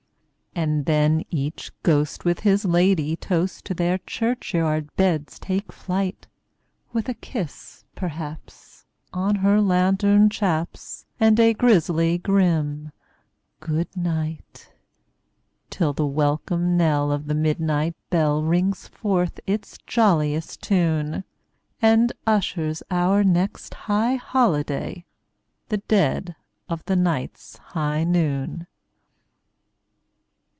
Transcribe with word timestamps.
And 0.53 0.85
then 0.85 1.23
each 1.29 1.71
ghost 1.81 2.25
with 2.25 2.41
his 2.41 2.65
ladye 2.65 3.15
toast 3.15 3.63
to 3.63 3.73
their 3.73 3.99
churchyard 3.99 4.93
beds 4.97 5.39
take 5.39 5.71
flight, 5.71 6.27
With 6.91 7.07
a 7.07 7.13
kiss, 7.13 7.85
perhaps, 7.95 8.83
on 9.13 9.35
her 9.35 9.61
lantern 9.61 10.29
chaps, 10.29 11.05
and 11.21 11.39
a 11.39 11.53
grisly 11.53 12.17
grim 12.17 12.91
"good 13.61 13.95
night"; 13.95 14.73
Till 15.69 15.93
the 15.93 16.05
welcome 16.05 16.75
knell 16.75 17.13
of 17.13 17.27
the 17.27 17.33
midnight 17.35 17.95
bell 18.09 18.43
rings 18.43 18.89
forth 18.89 19.39
its 19.47 19.77
jolliest 19.87 20.61
tune, 20.61 21.23
And 21.81 22.11
ushers 22.27 22.83
our 22.91 23.23
next 23.23 23.73
high 23.73 24.15
holiday—the 24.15 25.77
dead 25.77 26.35
of 26.67 26.83
the 26.85 26.97
night's 26.97 27.55
high 27.57 28.03
noon! 28.03 28.67